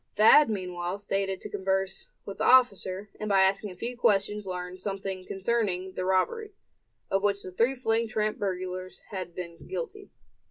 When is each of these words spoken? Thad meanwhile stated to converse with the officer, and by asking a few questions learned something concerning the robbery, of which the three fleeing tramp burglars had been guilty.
Thad 0.15 0.49
meanwhile 0.49 0.97
stated 0.97 1.39
to 1.41 1.49
converse 1.51 2.07
with 2.25 2.39
the 2.39 2.43
officer, 2.43 3.11
and 3.19 3.29
by 3.29 3.41
asking 3.43 3.69
a 3.69 3.75
few 3.75 3.95
questions 3.95 4.47
learned 4.47 4.81
something 4.81 5.27
concerning 5.27 5.93
the 5.93 6.05
robbery, 6.05 6.53
of 7.11 7.21
which 7.21 7.43
the 7.43 7.51
three 7.51 7.75
fleeing 7.75 8.07
tramp 8.07 8.39
burglars 8.39 8.97
had 9.11 9.35
been 9.35 9.57
guilty. 9.67 10.09